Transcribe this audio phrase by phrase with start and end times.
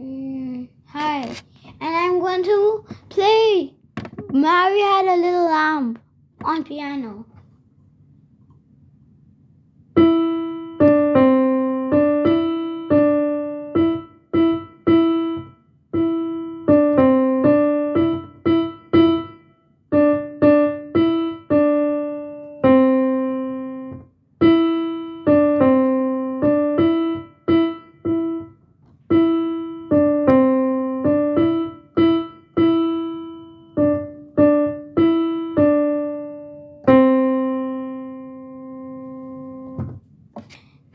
[0.00, 1.26] Mm, hi.
[1.78, 3.74] And I'm going to play
[4.30, 5.98] Mary Had a Little Lamb
[6.42, 7.26] on piano.